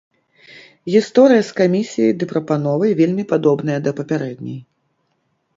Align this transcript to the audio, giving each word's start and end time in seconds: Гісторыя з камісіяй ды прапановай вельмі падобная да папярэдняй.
Гісторыя 0.93 1.41
з 1.49 1.57
камісіяй 1.59 2.11
ды 2.21 2.29
прапановай 2.31 2.97
вельмі 3.03 3.23
падобная 3.33 3.79
да 3.89 3.97
папярэдняй. 4.01 4.59